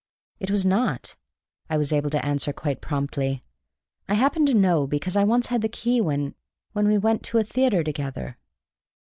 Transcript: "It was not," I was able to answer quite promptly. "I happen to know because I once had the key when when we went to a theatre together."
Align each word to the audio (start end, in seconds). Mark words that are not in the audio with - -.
"It 0.39 0.49
was 0.49 0.65
not," 0.65 1.15
I 1.69 1.77
was 1.77 1.93
able 1.93 2.09
to 2.09 2.25
answer 2.25 2.51
quite 2.51 2.81
promptly. 2.81 3.43
"I 4.09 4.15
happen 4.15 4.47
to 4.47 4.53
know 4.55 4.87
because 4.87 5.15
I 5.15 5.23
once 5.23 5.45
had 5.45 5.61
the 5.61 5.69
key 5.69 6.01
when 6.01 6.33
when 6.73 6.87
we 6.87 6.97
went 6.97 7.21
to 7.25 7.37
a 7.37 7.43
theatre 7.43 7.83
together." 7.83 8.39